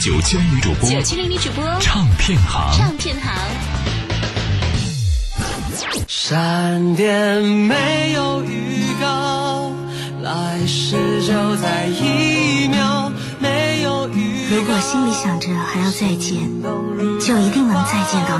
[0.00, 0.46] 九七零
[1.28, 3.36] 女主播，唱片行，唱片行。
[6.06, 9.72] 闪电没有预告，
[10.22, 13.10] 来世就在一秒。
[13.40, 14.56] 没有预告。
[14.56, 16.62] 如果心里想着还要再见，
[17.20, 18.38] 就一定能再见到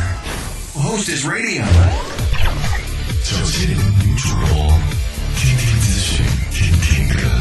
[0.76, 1.64] Hostess Radio，
[3.24, 4.68] 九七零女主播，
[5.38, 7.41] 听听资讯，听听歌。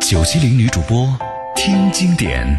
[0.00, 1.08] 九七零女主播，
[1.54, 2.58] 听经典。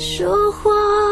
[0.00, 1.09] 说话。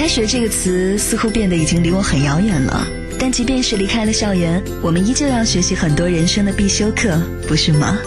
[0.00, 2.86] 开学这个词似乎变得已经离我很遥远了，
[3.18, 7.98] 但即便是离开了校园，我们依旧要学习很多人生的必修课，不是吗？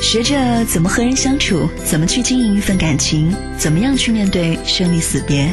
[0.00, 5.52] 学着怎么和人相处，怎么去经营一份感情，怎么样去面对生离死别。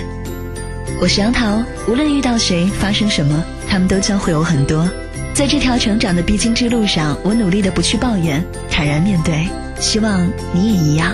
[1.01, 4.89] 我是杨桃，无论遇到谁，发生什么，他们都教会我很多。
[5.33, 8.41] 在这条成长的必经之路上，我努力的不去抱怨，
[8.71, 9.45] 坦然面对。
[9.77, 11.13] 希望你也一样。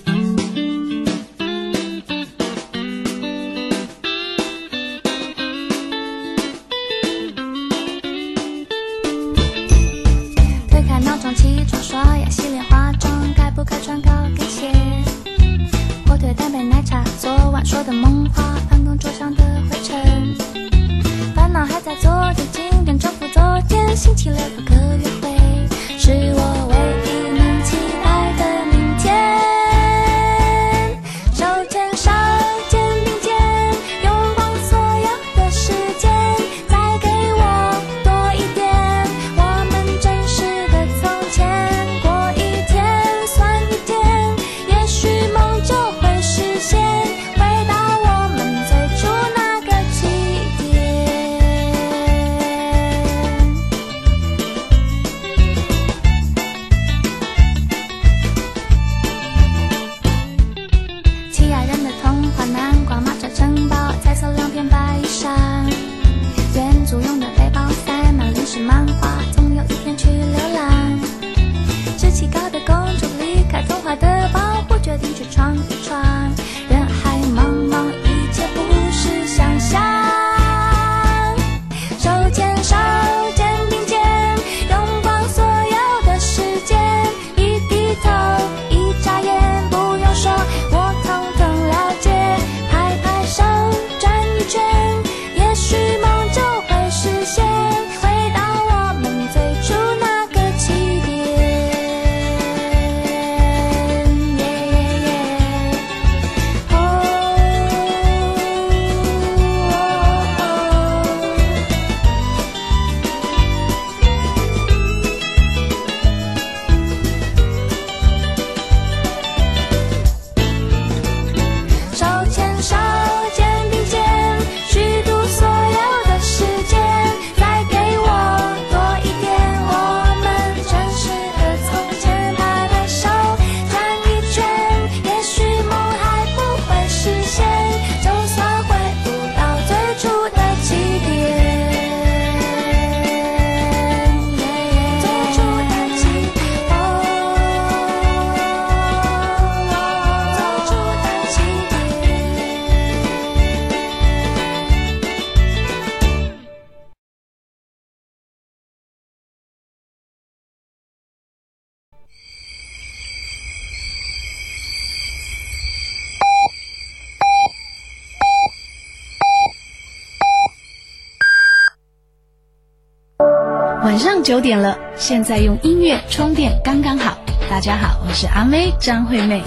[174.23, 177.17] 九点了，现在用音乐充电刚刚好。
[177.49, 179.41] 大家好，我是阿妹张惠妹。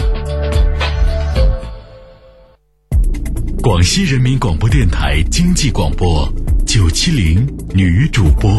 [3.63, 6.29] 广西人民广播电台经济广播
[6.67, 8.51] 九七零女主播。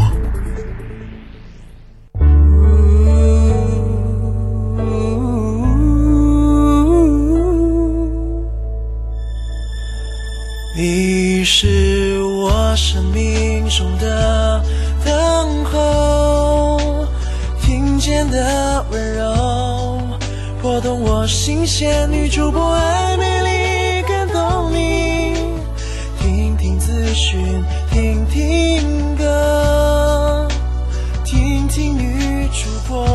[10.78, 14.64] 你是我生命中的。
[15.06, 17.06] 等候，
[17.62, 20.00] 听见的温柔，
[20.62, 22.10] 拨动我心弦。
[22.12, 25.36] 女主播爱美丽，感动你。
[26.20, 30.48] 听听资讯，听听歌，
[31.24, 33.06] 听听女主播。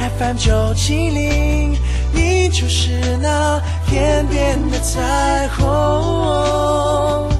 [0.00, 1.76] F M 九七零，
[2.14, 7.31] 你就是那天边的彩虹。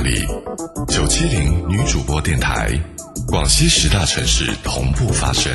[0.00, 0.26] 里
[0.88, 2.70] 九七零女主播电台，
[3.28, 5.52] 广西十大城市同步发声：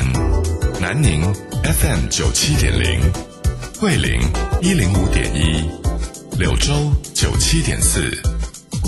[0.80, 1.20] 南宁
[1.64, 3.00] FM 九七点零，
[3.80, 4.20] 桂林
[4.60, 5.64] 一零五点一，
[6.38, 6.72] 柳州
[7.14, 8.00] 九七点四，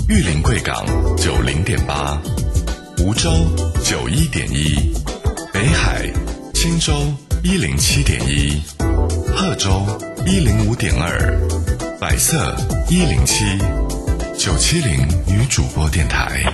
[0.09, 0.85] 玉林、贵港
[1.17, 2.19] 九零点八，
[2.99, 3.29] 梧州
[3.83, 4.93] 九一点一，
[5.53, 6.09] 北海
[6.53, 6.93] 钦州
[7.43, 8.61] 一零七点一，
[9.35, 9.85] 贺州
[10.25, 11.39] 一零五点二，
[11.99, 12.55] 百色
[12.89, 13.43] 一零七。
[14.37, 16.51] 九七零女主播电台。